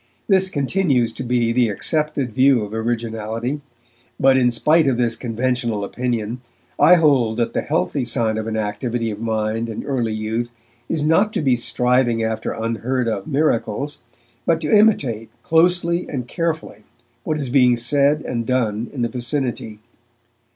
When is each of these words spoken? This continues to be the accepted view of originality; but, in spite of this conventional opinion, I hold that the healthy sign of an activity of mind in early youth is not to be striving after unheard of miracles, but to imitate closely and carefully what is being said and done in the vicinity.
This 0.27 0.49
continues 0.49 1.13
to 1.13 1.21
be 1.23 1.51
the 1.51 1.69
accepted 1.69 2.31
view 2.33 2.63
of 2.63 2.73
originality; 2.73 3.61
but, 4.19 4.35
in 4.35 4.49
spite 4.49 4.87
of 4.87 4.97
this 4.97 5.15
conventional 5.15 5.83
opinion, 5.83 6.41
I 6.79 6.95
hold 6.95 7.37
that 7.37 7.53
the 7.53 7.61
healthy 7.61 8.03
sign 8.03 8.39
of 8.39 8.47
an 8.47 8.57
activity 8.57 9.11
of 9.11 9.21
mind 9.21 9.69
in 9.69 9.83
early 9.83 10.11
youth 10.11 10.49
is 10.89 11.05
not 11.05 11.31
to 11.33 11.41
be 11.43 11.55
striving 11.55 12.23
after 12.23 12.51
unheard 12.51 13.07
of 13.07 13.27
miracles, 13.27 13.99
but 14.43 14.59
to 14.61 14.75
imitate 14.75 15.29
closely 15.43 16.09
and 16.09 16.27
carefully 16.27 16.83
what 17.23 17.37
is 17.37 17.49
being 17.49 17.77
said 17.77 18.21
and 18.23 18.47
done 18.47 18.89
in 18.91 19.03
the 19.03 19.07
vicinity. 19.09 19.81